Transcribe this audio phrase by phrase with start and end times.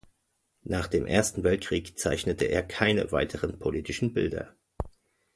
[0.63, 4.55] Nach dem Ersten Weltkrieg zeichnete er keine weiteren politischen Bilder.